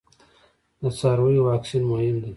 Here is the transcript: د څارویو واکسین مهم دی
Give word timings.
د 0.81 0.83
څارویو 0.99 1.45
واکسین 1.49 1.83
مهم 1.91 2.15
دی 2.23 2.29